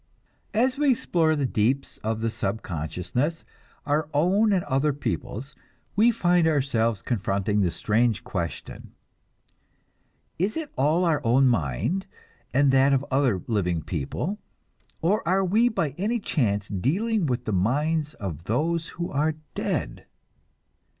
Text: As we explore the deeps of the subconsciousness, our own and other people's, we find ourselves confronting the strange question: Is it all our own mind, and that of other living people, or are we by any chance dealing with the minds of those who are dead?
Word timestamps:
As 0.55 0.79
we 0.79 0.89
explore 0.89 1.35
the 1.35 1.45
deeps 1.45 1.97
of 1.99 2.21
the 2.21 2.31
subconsciousness, 2.31 3.45
our 3.85 4.09
own 4.15 4.51
and 4.51 4.63
other 4.63 4.93
people's, 4.93 5.55
we 5.95 6.09
find 6.09 6.47
ourselves 6.47 7.03
confronting 7.03 7.61
the 7.61 7.69
strange 7.69 8.23
question: 8.23 8.93
Is 10.39 10.57
it 10.57 10.71
all 10.75 11.05
our 11.05 11.21
own 11.23 11.45
mind, 11.45 12.07
and 12.51 12.71
that 12.71 12.93
of 12.93 13.05
other 13.11 13.43
living 13.45 13.83
people, 13.83 14.39
or 15.03 15.21
are 15.27 15.45
we 15.45 15.69
by 15.69 15.89
any 15.99 16.19
chance 16.19 16.67
dealing 16.67 17.27
with 17.27 17.45
the 17.45 17.53
minds 17.53 18.15
of 18.15 18.45
those 18.45 18.87
who 18.87 19.11
are 19.11 19.35
dead? 19.53 20.07